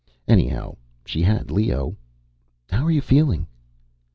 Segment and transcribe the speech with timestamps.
[0.27, 1.95] Anyhow, she had Leo.
[2.71, 3.45] _How are you feeling?